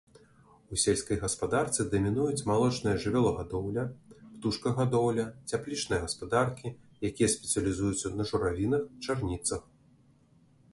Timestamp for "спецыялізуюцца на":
7.37-8.23